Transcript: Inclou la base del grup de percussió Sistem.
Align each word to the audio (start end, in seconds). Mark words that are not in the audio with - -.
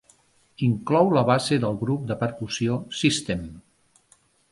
Inclou 0.67 1.11
la 1.17 1.23
base 1.27 1.59
del 1.65 1.77
grup 1.81 2.07
de 2.13 2.17
percussió 2.23 2.79
Sistem. 3.01 3.45